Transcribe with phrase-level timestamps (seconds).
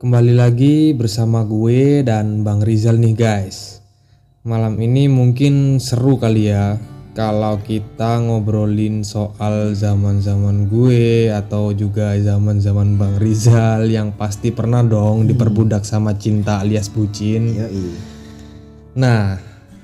[0.00, 3.84] Kembali lagi bersama gue dan Bang Rizal nih guys.
[4.48, 6.80] Malam ini mungkin seru kali ya
[7.12, 15.28] kalau kita ngobrolin soal zaman-zaman gue atau juga zaman-zaman Bang Rizal yang pasti pernah dong
[15.28, 17.60] diperbudak sama cinta alias bucin.
[17.60, 17.92] Yoi.
[18.96, 19.36] Nah,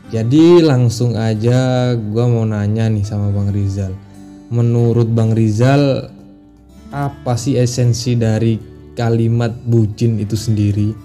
[0.09, 3.93] jadi langsung aja gue mau nanya nih sama Bang Rizal.
[4.49, 6.09] Menurut Bang Rizal,
[6.89, 10.97] apa sih esensi dari kalimat bucin itu sendiri?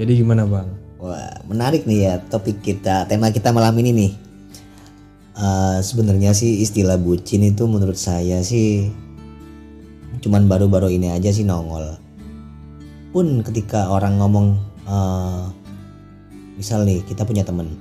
[0.00, 0.72] Jadi gimana Bang?
[0.96, 4.12] Wah, menarik nih ya topik kita, tema kita malam ini nih.
[5.36, 8.88] Eh, Sebenarnya sih istilah bucin itu menurut saya sih
[10.22, 11.98] cuman baru-baru ini aja sih nongol.
[13.12, 14.56] Pun ketika orang ngomong,
[14.88, 15.44] eh,
[16.56, 17.76] misal nih kita punya temen,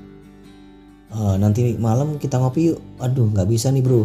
[1.13, 2.79] "Eh, nanti malam kita ngopi yuk.
[2.99, 4.03] Aduh nggak bisa nih bro.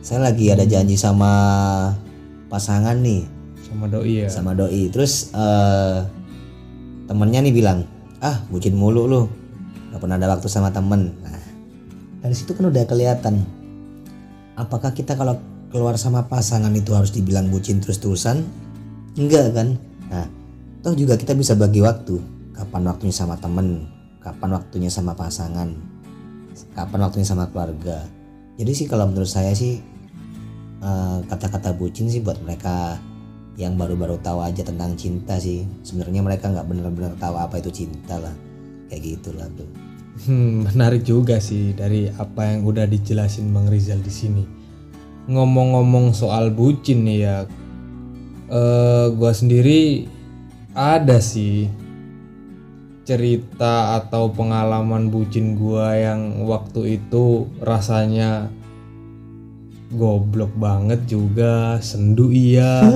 [0.00, 1.30] Saya lagi ada janji sama
[2.48, 3.28] pasangan nih,
[3.70, 4.28] Sama doi ya.
[4.28, 4.90] sama doi.
[4.90, 5.98] Terus eh
[7.06, 7.86] temennya nih bilang
[8.18, 9.22] ah bucin mulu lu.
[9.90, 11.14] Nggak pernah ada waktu sama temen.
[11.22, 11.38] Nah
[12.20, 13.46] dari situ kan udah kelihatan.
[14.58, 15.38] Apakah kita kalau
[15.70, 18.42] keluar sama pasangan itu harus dibilang bucin terus-terusan?
[19.14, 19.78] Enggak kan?
[20.10, 20.26] Nah
[20.82, 22.18] toh juga kita bisa bagi waktu.
[22.52, 23.88] Kapan waktunya sama temen
[24.20, 25.72] kapan waktunya sama pasangan
[26.76, 28.04] kapan waktunya sama keluarga.
[28.60, 29.80] Jadi sih kalau menurut saya sih
[30.84, 33.00] eh, kata-kata bucin sih buat mereka
[33.60, 35.68] yang baru-baru tahu aja tentang cinta sih.
[35.84, 38.32] Sebenarnya mereka nggak benar-benar tahu apa itu cinta lah.
[38.88, 39.68] Kayak gitulah bro.
[40.24, 44.44] Hmm, menarik juga sih dari apa yang udah dijelasin Bang Rizal di sini.
[45.28, 47.36] Ngomong-ngomong soal bucin nih ya,
[48.48, 50.08] eh gua sendiri
[50.72, 51.68] ada sih
[53.04, 58.48] cerita atau pengalaman bucin gua yang waktu itu rasanya
[59.90, 62.86] goblok banget juga, sendu iya.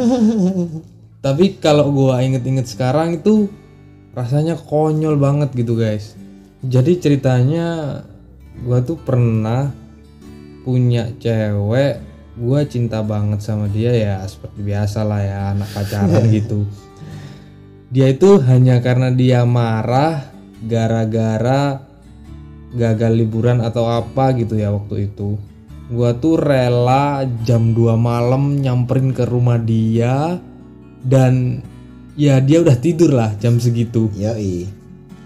[1.24, 3.50] Tapi kalau gua inget-inget sekarang itu
[4.14, 6.14] rasanya konyol banget gitu guys.
[6.62, 8.00] Jadi ceritanya
[8.62, 9.74] gua tuh pernah
[10.62, 11.98] punya cewek,
[12.38, 16.62] gua cinta banget sama dia ya seperti biasa lah ya anak pacaran gitu.
[17.90, 20.30] Dia itu hanya karena dia marah
[20.62, 21.82] gara-gara
[22.74, 25.53] gagal liburan atau apa gitu ya waktu itu.
[25.94, 30.42] Gua tuh rela jam 2 malam nyamperin ke rumah dia
[31.06, 31.62] dan
[32.18, 34.10] ya dia udah tidur lah jam segitu.
[34.18, 34.66] Yoi.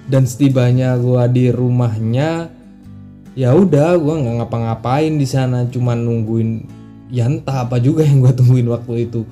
[0.05, 2.53] Dan setibanya gua di rumahnya
[3.33, 6.51] ya udah gua nggak ngapa-ngapain di sana cuman nungguin
[7.09, 9.25] ya entah apa juga yang gua tungguin waktu itu.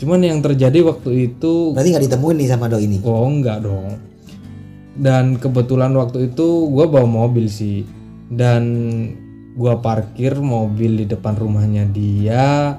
[0.00, 2.98] Cuman yang terjadi waktu itu berarti nggak ditemuin nih sama doi ini?
[3.04, 4.00] Oh enggak dong.
[4.96, 7.84] Dan kebetulan waktu itu gua bawa mobil sih.
[8.32, 8.64] Dan
[9.52, 12.76] gua parkir mobil di depan rumahnya dia.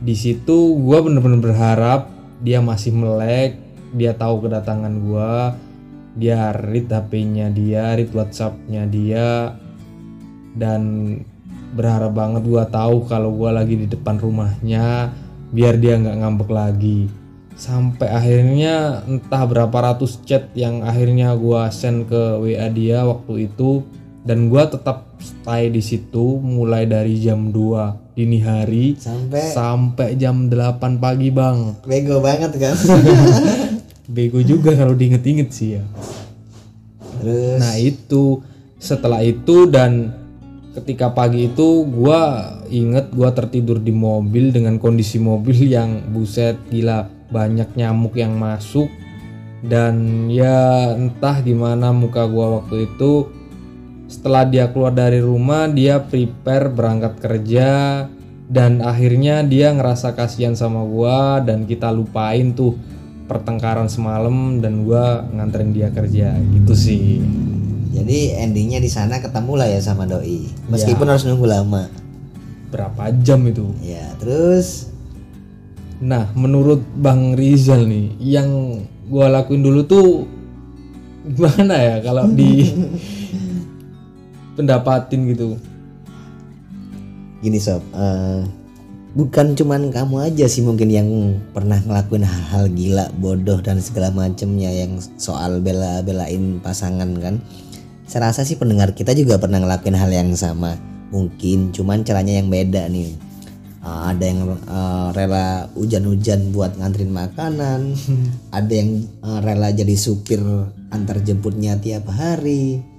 [0.00, 2.08] Di situ gua bener-bener berharap
[2.40, 3.60] dia masih melek
[3.92, 5.54] dia tahu kedatangan gua.
[6.16, 9.54] Dia read HP-nya dia read WhatsApp-nya dia.
[10.56, 11.14] Dan
[11.76, 15.12] berharap banget gua tahu kalau gua lagi di depan rumahnya
[15.50, 17.10] biar dia nggak ngambek lagi.
[17.60, 23.84] Sampai akhirnya entah berapa ratus chat yang akhirnya gua send ke WA dia waktu itu
[24.20, 30.52] dan gua tetap stay di situ mulai dari jam 2 dini hari sampai sampai jam
[30.52, 31.80] 8 pagi bang.
[31.88, 32.76] Bego banget kan?
[34.14, 35.84] Bego juga kalau diinget-inget sih ya.
[37.20, 37.58] Terus?
[37.60, 38.44] Nah itu.
[38.80, 40.16] Setelah itu dan
[40.72, 47.08] ketika pagi itu gua inget gua tertidur di mobil dengan kondisi mobil yang buset gila
[47.32, 48.88] banyak nyamuk yang masuk.
[49.60, 53.39] Dan ya entah gimana muka gua waktu itu
[54.10, 57.70] setelah dia keluar dari rumah dia prepare berangkat kerja.
[58.50, 62.74] Dan akhirnya dia ngerasa kasihan sama gua dan kita lupain tuh
[63.30, 66.34] pertengkaran semalam dan gua nganterin dia kerja.
[66.34, 67.22] Gitu sih.
[67.94, 70.50] Jadi endingnya di sana ketemu lah ya sama doi.
[70.66, 71.86] Meskipun harus nunggu lama.
[72.74, 73.70] Berapa jam itu?
[73.86, 74.90] Ya terus?
[76.02, 80.26] Nah menurut Bang Rizal nih yang gua lakuin dulu tuh
[81.22, 82.66] gimana ya kalau di
[84.60, 85.56] pendapatin gitu.
[87.40, 88.44] Gini sob eh,
[89.16, 91.08] bukan cuman kamu aja sih mungkin yang
[91.56, 97.40] pernah ngelakuin hal-hal gila bodoh dan segala macemnya yang soal bela-belain pasangan kan?
[98.04, 100.76] Saya rasa sih pendengar kita juga pernah ngelakuin hal yang sama.
[101.10, 103.30] Mungkin cuman caranya yang beda nih.
[103.80, 107.80] Eh, ada yang eh, rela hujan-hujan buat nganterin makanan.
[108.52, 110.42] Ada yang eh, rela jadi supir
[110.92, 112.89] antar jemputnya tiap hari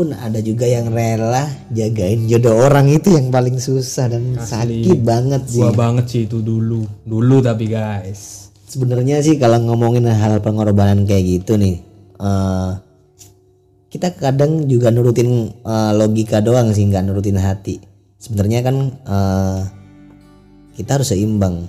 [0.00, 1.44] pun ada juga yang rela
[1.76, 4.80] jagain jodoh orang itu yang paling susah dan Asli.
[4.80, 5.60] sakit banget sih.
[5.60, 6.88] Gua banget sih itu dulu.
[7.04, 8.48] Dulu tapi guys.
[8.64, 11.84] Sebenarnya sih kalau ngomongin hal pengorbanan kayak gitu nih
[12.16, 12.70] eh,
[13.92, 17.84] kita kadang juga nurutin eh, logika doang sih nggak nurutin hati.
[18.16, 19.60] Sebenarnya kan eh,
[20.80, 21.68] kita harus seimbang.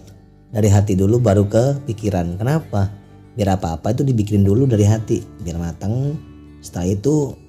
[0.56, 2.40] Dari hati dulu baru ke pikiran.
[2.40, 2.88] Kenapa?
[3.36, 5.20] Biar apa-apa itu dibikin dulu dari hati.
[5.44, 6.16] Biar matang
[6.64, 7.41] setelah itu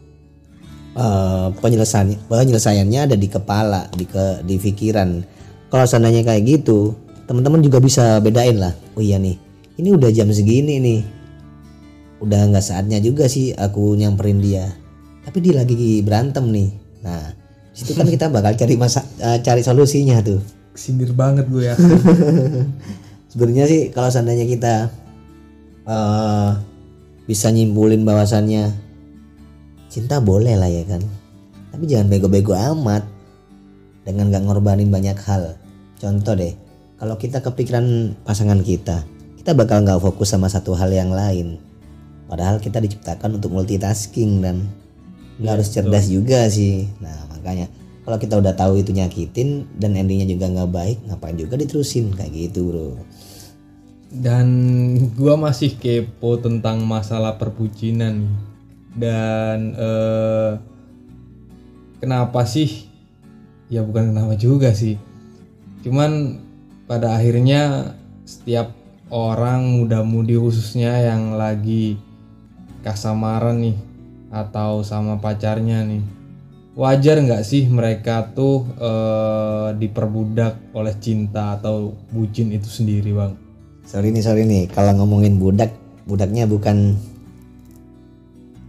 [0.96, 5.24] eh, penyelesaian penyelesaiannya ada di kepala di ke di pikiran.
[5.72, 8.74] Kalau seandainya kayak gitu teman-teman juga bisa bedain lah.
[8.96, 11.00] Oh iya nih ini udah jam segini nih.
[12.22, 14.68] Udah nggak saatnya juga sih aku nyamperin dia.
[15.24, 16.70] Tapi dia lagi berantem nih.
[17.02, 17.34] Nah
[17.72, 20.40] situ kan kita bakal cari masa eh, cari solusinya tuh.
[20.76, 21.76] Sindir banget gue ya.
[23.32, 24.74] sebenarnya sih kalau seandainya kita
[25.88, 26.50] eh,
[27.24, 28.91] bisa nyimpulin bahwasannya
[29.92, 31.04] cinta boleh lah ya kan.
[31.76, 33.04] Tapi jangan bego-bego amat
[34.08, 35.60] dengan gak ngorbanin banyak hal.
[36.00, 36.56] Contoh deh
[36.96, 39.04] kalau kita kepikiran pasangan kita
[39.42, 41.58] kita bakal nggak fokus sama satu hal yang lain.
[42.30, 44.70] Padahal kita diciptakan untuk multitasking dan
[45.42, 46.86] nggak harus cerdas juga sih.
[47.02, 47.66] Nah makanya
[48.06, 52.14] kalau kita udah tahu itu nyakitin dan endingnya juga nggak baik ngapain juga diterusin?
[52.14, 52.88] Kayak gitu bro.
[54.14, 54.46] Dan
[55.18, 58.51] gua masih kepo tentang masalah perbucinan nih.
[58.92, 60.52] Dan eh,
[62.02, 62.88] kenapa sih?
[63.72, 65.00] Ya bukan kenapa juga sih.
[65.80, 66.38] Cuman
[66.84, 67.94] pada akhirnya
[68.28, 68.76] setiap
[69.12, 72.00] orang muda-mudi khususnya yang lagi
[72.80, 73.76] kasamaran nih
[74.32, 76.00] atau sama pacarnya nih
[76.72, 83.36] wajar nggak sih mereka tuh eh, diperbudak oleh cinta atau bucin itu sendiri bang
[83.84, 85.76] sorry nih sorry nih kalau ngomongin budak
[86.08, 86.96] budaknya bukan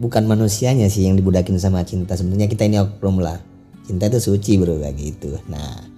[0.02, 2.18] bukan manusianya sih yang dibudakin sama cinta.
[2.18, 3.38] Sebenarnya kita ini oknum lah.
[3.84, 5.36] Cinta itu suci bro kayak gitu.
[5.52, 5.92] Nah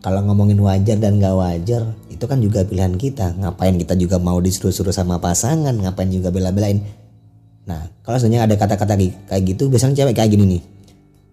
[0.00, 3.36] kalau ngomongin wajar dan gak wajar itu kan juga pilihan kita.
[3.38, 5.72] Ngapain kita juga mau disuruh-suruh sama pasangan?
[5.76, 6.82] Ngapain juga bela-belain?
[7.68, 10.62] Nah kalau sebenarnya ada kata-kata kayak gitu biasanya cewek kayak gini nih.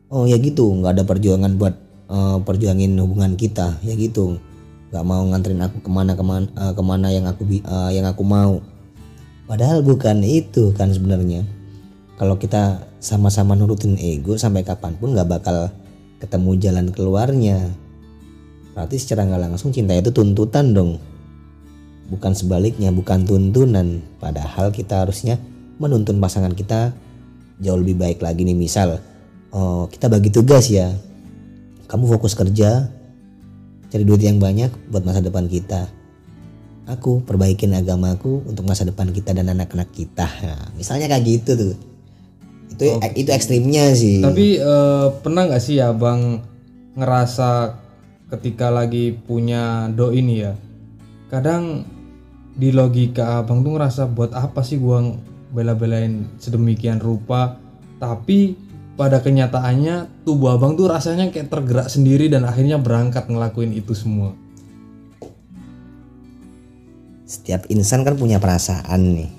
[0.08, 1.76] Oh ya gitu nggak ada perjuangan buat
[2.08, 3.82] eh, perjuangin hubungan kita.
[3.82, 4.38] Ya gitu.
[4.94, 8.06] Nggak mau nganterin aku ke mana ke mana eh, ke mana yang aku eh, yang
[8.06, 8.62] aku mau.
[9.48, 11.57] Padahal bukan itu kan sebenarnya
[12.18, 15.70] kalau kita sama-sama nurutin ego sampai kapan pun nggak bakal
[16.18, 17.70] ketemu jalan keluarnya.
[18.74, 20.98] Berarti secara nggak langsung cinta itu tuntutan dong.
[22.10, 24.02] Bukan sebaliknya bukan tuntunan.
[24.18, 25.38] Padahal kita harusnya
[25.78, 26.98] menuntun pasangan kita
[27.62, 28.58] jauh lebih baik lagi nih.
[28.58, 28.98] Misal
[29.54, 30.90] oh, kita bagi tugas ya.
[31.86, 32.90] Kamu fokus kerja
[33.94, 35.86] cari duit yang banyak buat masa depan kita.
[36.90, 40.26] Aku perbaikin agamaku untuk masa depan kita dan anak-anak kita.
[40.26, 41.97] Nah, misalnya kayak gitu tuh
[42.74, 44.20] itu itu ekstrimnya sih.
[44.22, 46.42] Tapi eh, pernah nggak sih ya bang
[46.98, 47.78] ngerasa
[48.38, 50.54] ketika lagi punya doi ini ya?
[51.32, 51.84] Kadang
[52.58, 55.04] di logika abang tuh ngerasa buat apa sih gua
[55.54, 57.58] bela-belain sedemikian rupa?
[57.98, 58.54] Tapi
[58.98, 64.34] pada kenyataannya tubuh abang tuh rasanya kayak tergerak sendiri dan akhirnya berangkat ngelakuin itu semua.
[67.28, 69.37] Setiap insan kan punya perasaan nih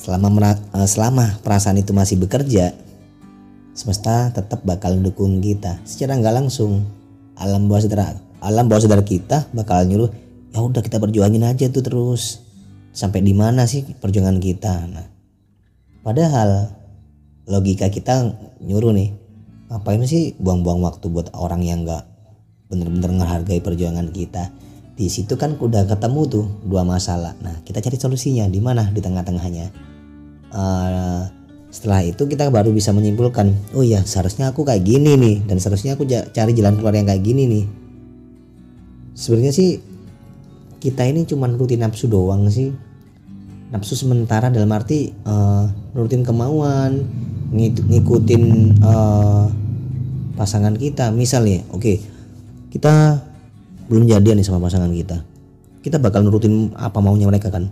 [0.00, 2.72] selama eh, selama perasaan itu masih bekerja
[3.76, 6.88] semesta tetap bakal dukung kita secara nggak langsung.
[7.40, 10.12] Alam bawah sadar alam bawah sadar kita bakal nyuruh
[10.52, 12.44] ya udah kita perjuangin aja tuh terus.
[12.90, 14.72] Sampai di mana sih perjuangan kita?
[14.88, 15.06] Nah
[16.00, 16.74] padahal
[17.48, 19.12] logika kita nyuruh nih
[19.70, 22.04] ngapain sih buang-buang waktu buat orang yang nggak
[22.72, 24.52] bener-bener menghargai perjuangan kita?
[24.96, 27.32] Di situ kan udah ketemu tuh dua masalah.
[27.40, 28.92] Nah kita cari solusinya di mana?
[28.92, 29.89] Di tengah-tengahnya
[30.50, 31.22] Eh,
[31.70, 35.94] setelah itu kita baru bisa menyimpulkan oh iya seharusnya aku kayak gini nih dan seharusnya
[35.94, 37.64] aku cari jalan keluar yang kayak gini nih.
[39.14, 39.78] Sebenarnya sih
[40.82, 42.74] kita ini cuma nurutin nafsu doang sih.
[43.70, 45.64] Nafsu sementara dalam arti eh,
[45.94, 47.06] nurutin kemauan
[47.54, 48.44] ngikutin
[48.82, 49.44] eh,
[50.34, 51.14] pasangan kita.
[51.14, 51.94] Misal nih oke
[52.74, 53.22] kita
[53.86, 55.22] belum jadian nih sama pasangan kita.
[55.86, 57.70] Kita bakal nurutin apa maunya mereka kan?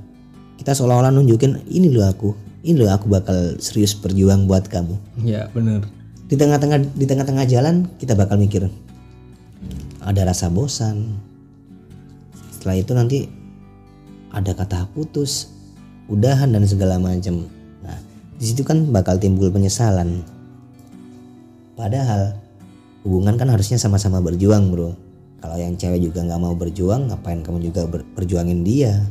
[0.55, 4.99] Kita seolah-olah nunjukin ini loh aku ini loh aku bakal serius berjuang buat kamu.
[5.23, 5.87] Ya bener.
[6.27, 8.67] Di tengah-tengah di tengah-tengah jalan kita bakal mikir
[10.03, 11.19] ada rasa bosan.
[12.53, 13.19] Setelah itu nanti
[14.35, 15.55] ada kata putus
[16.11, 17.47] udahan dan segala macam.
[17.85, 17.99] Nah
[18.37, 20.27] di situ kan bakal timbul penyesalan.
[21.79, 22.35] Padahal
[23.07, 24.99] hubungan kan harusnya sama-sama berjuang bro.
[25.39, 29.07] Kalau yang cewek juga nggak mau berjuang ngapain kamu juga ber- perjuangin dia?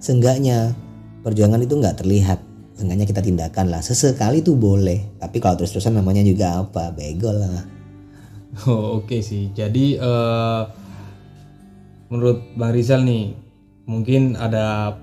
[0.00, 0.72] Seenggaknya
[1.20, 2.47] perjuangan itu nggak terlihat
[2.78, 7.78] seenggaknya kita tindakan lah sesekali tuh boleh tapi kalau terus-terusan namanya juga apa bego lah
[8.66, 9.52] Oh, oke sih.
[9.52, 10.62] Jadi eh
[12.08, 13.36] menurut Bang Rizal nih,
[13.84, 14.96] mungkin ada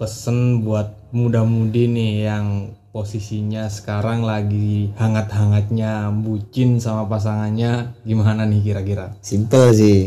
[0.00, 2.46] pesen buat muda-mudi nih yang
[2.88, 9.14] posisinya sekarang lagi hangat-hangatnya bucin sama pasangannya gimana nih kira-kira?
[9.20, 10.00] Simple sih.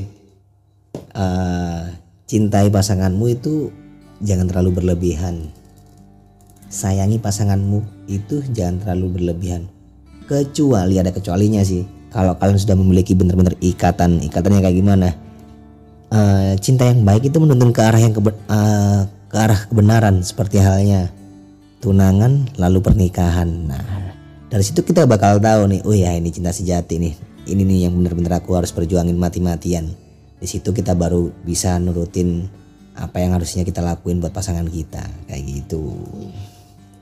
[1.12, 1.84] Eh,
[2.26, 3.70] cintai pasanganmu itu
[4.20, 5.54] jangan terlalu berlebihan.
[6.72, 9.68] Sayangi pasanganmu itu jangan terlalu berlebihan.
[10.24, 11.84] Kecuali ada kecualinya sih.
[12.08, 15.10] Kalau kalian sudah memiliki benar-benar ikatan, ikatannya kayak gimana?
[16.12, 20.64] Eh, cinta yang baik itu menuntun ke arah yang kebe- eh, ke arah kebenaran seperti
[20.64, 21.12] halnya
[21.84, 23.48] tunangan lalu pernikahan.
[23.68, 23.84] Nah,
[24.48, 27.14] dari situ kita bakal tahu nih, oh ya ini cinta sejati nih.
[27.52, 29.92] Ini nih yang benar-benar aku harus perjuangin mati-matian.
[30.40, 32.48] Di situ kita baru bisa nurutin
[32.96, 35.96] apa yang harusnya kita lakuin buat pasangan kita kayak gitu.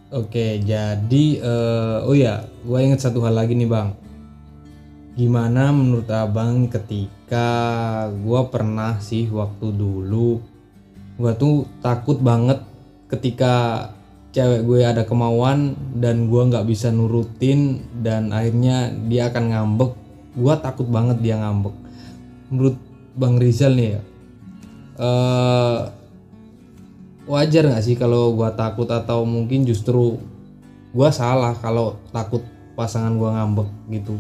[0.10, 3.94] Oke, jadi eh, oh ya, gue inget satu hal lagi nih bang.
[5.13, 7.46] Gimana menurut abang ketika
[8.10, 10.42] gue pernah sih waktu dulu,
[11.13, 12.58] gue tuh takut banget
[13.06, 13.86] ketika
[14.34, 19.94] cewek gue ada kemauan dan gue nggak bisa nurutin dan akhirnya dia akan ngambek.
[20.34, 21.78] Gue takut banget dia ngambek.
[22.50, 22.82] Menurut
[23.13, 24.01] bang Rizal nih ya,
[25.06, 25.99] eh
[27.29, 30.17] wajar nggak sih kalau gua takut atau mungkin justru
[30.98, 32.41] gua salah kalau takut
[32.74, 34.17] pasangan gua ngambek gitu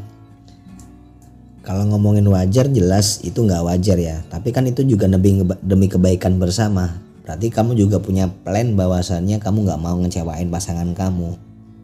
[1.59, 4.23] Kalau ngomongin wajar jelas itu nggak wajar ya.
[4.31, 6.97] Tapi kan itu juga demi demi kebaikan bersama.
[7.21, 11.37] Berarti kamu juga punya plan bahwasannya kamu nggak mau ngecewain pasangan kamu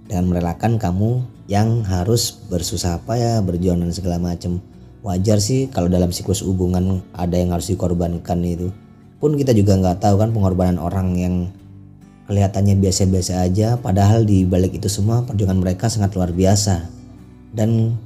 [0.10, 4.58] dengan merelakan kamu yang harus bersusah payah berjuang dan segala macam.
[5.06, 8.74] Wajar sih kalau dalam siklus hubungan ada yang harus dikorbankan itu.
[9.26, 11.50] Pun kita juga nggak tahu kan pengorbanan orang yang
[12.30, 16.86] kelihatannya biasa-biasa aja, padahal di balik itu semua perjuangan mereka sangat luar biasa.
[17.50, 17.98] Dan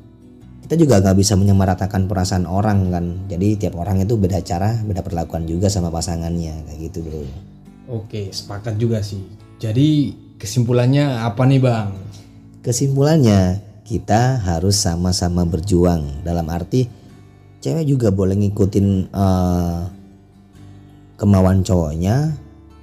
[0.63, 3.05] kita juga nggak bisa menyamaratakan perasaan orang kan.
[3.27, 7.27] Jadi tiap orang itu beda cara beda perlakuan juga sama pasangannya kayak gitu bro.
[7.91, 9.19] Oke sepakat juga sih.
[9.59, 11.91] Jadi kesimpulannya apa nih bang?
[12.63, 16.23] Kesimpulannya kita harus sama-sama berjuang.
[16.23, 16.87] Dalam arti
[17.59, 19.98] cewek juga boleh ngikutin eh,
[21.19, 22.33] kemauan cowoknya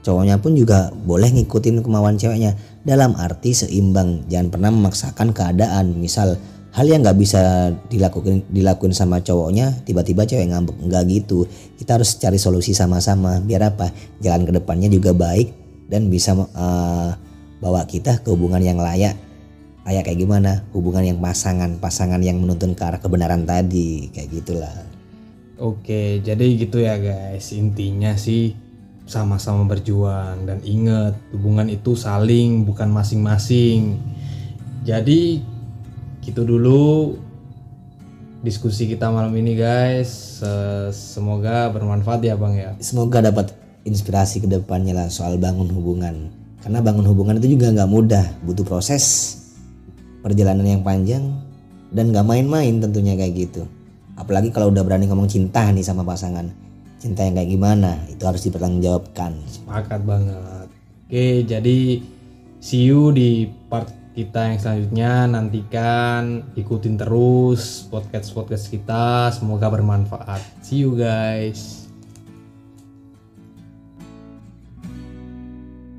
[0.06, 2.54] cowoknya pun juga boleh ngikutin kemauan ceweknya.
[2.86, 5.98] Dalam arti seimbang jangan pernah memaksakan keadaan.
[5.98, 6.38] Misal
[6.70, 10.78] hal yang nggak bisa dilakukan dilakuin sama cowoknya tiba-tiba cewek ngambek.
[10.86, 11.50] Nggak gitu.
[11.74, 13.42] Kita harus cari solusi sama-sama.
[13.42, 13.90] Biar apa?
[14.22, 15.50] Jalan ke depannya juga baik
[15.90, 17.10] dan bisa eh,
[17.58, 19.18] bawa kita ke hubungan yang layak.
[19.82, 20.62] Layak kayak gimana?
[20.70, 24.06] Hubungan yang pasangan pasangan yang menuntun ke arah kebenaran tadi.
[24.14, 24.95] Kayak gitulah
[25.60, 27.52] oke jadi gitu ya guys.
[27.52, 28.56] Intinya sih
[29.06, 34.00] sama-sama berjuang dan ingat hubungan itu saling bukan masing-masing.
[34.82, 35.42] Jadi
[36.22, 37.14] gitu dulu
[38.42, 40.40] diskusi kita malam ini guys.
[40.42, 42.70] Se- semoga bermanfaat ya bang ya.
[42.82, 43.54] Semoga dapat
[43.86, 46.30] inspirasi ke depannya lah soal bangun hubungan.
[46.60, 48.26] Karena bangun hubungan itu juga nggak mudah.
[48.42, 49.38] Butuh proses
[50.26, 51.22] perjalanan yang panjang
[51.94, 53.62] dan nggak main-main tentunya kayak gitu
[54.16, 56.48] apalagi kalau udah berani ngomong cinta nih sama pasangan.
[56.96, 58.02] Cinta yang kayak gimana?
[58.10, 59.32] Itu harus dipertanggungjawabkan.
[59.46, 60.66] Sepakat banget.
[61.06, 61.78] Oke jadi
[62.58, 65.12] see you di part kita yang selanjutnya.
[65.30, 69.30] Nantikan ikutin terus podcast podcast kita.
[69.30, 70.42] Semoga bermanfaat.
[70.64, 71.85] See you guys